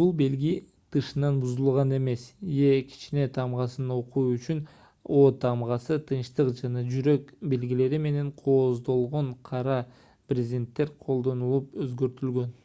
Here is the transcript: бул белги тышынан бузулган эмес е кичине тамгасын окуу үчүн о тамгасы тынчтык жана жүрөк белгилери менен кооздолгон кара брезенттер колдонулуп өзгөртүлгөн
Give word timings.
бул 0.00 0.10
белги 0.18 0.50
тышынан 0.96 1.38
бузулган 1.44 1.94
эмес 1.98 2.24
е 2.72 2.74
кичине 2.90 3.24
тамгасын 3.38 3.94
окуу 3.96 4.26
үчүн 4.34 4.60
о 5.22 5.24
тамгасы 5.46 5.98
тынчтык 6.12 6.52
жана 6.60 6.84
жүрөк 6.96 7.34
белгилери 7.56 8.02
менен 8.10 8.30
кооздолгон 8.44 9.32
кара 9.52 9.80
брезенттер 10.34 10.96
колдонулуп 11.10 11.76
өзгөртүлгөн 11.88 12.56